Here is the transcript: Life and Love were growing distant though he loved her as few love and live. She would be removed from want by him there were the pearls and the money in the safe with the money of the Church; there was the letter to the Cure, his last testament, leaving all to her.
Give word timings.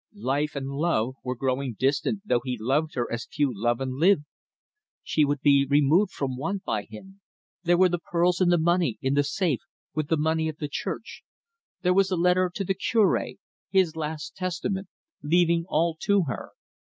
Life 0.15 0.55
and 0.55 0.67
Love 0.67 1.17
were 1.23 1.35
growing 1.35 1.75
distant 1.77 2.23
though 2.25 2.41
he 2.43 2.57
loved 2.59 2.95
her 2.95 3.05
as 3.11 3.27
few 3.31 3.51
love 3.53 3.79
and 3.79 3.93
live. 3.97 4.23
She 5.03 5.23
would 5.23 5.41
be 5.41 5.67
removed 5.69 6.11
from 6.11 6.37
want 6.37 6.63
by 6.63 6.85
him 6.85 7.21
there 7.61 7.77
were 7.77 7.87
the 7.87 7.99
pearls 7.99 8.41
and 8.41 8.51
the 8.51 8.57
money 8.57 8.97
in 9.03 9.13
the 9.13 9.23
safe 9.23 9.61
with 9.93 10.07
the 10.07 10.17
money 10.17 10.49
of 10.49 10.57
the 10.57 10.67
Church; 10.67 11.21
there 11.83 11.93
was 11.93 12.07
the 12.07 12.17
letter 12.17 12.49
to 12.51 12.63
the 12.63 12.73
Cure, 12.73 13.23
his 13.69 13.95
last 13.95 14.35
testament, 14.35 14.87
leaving 15.21 15.65
all 15.69 15.95
to 15.99 16.23
her. 16.23 16.49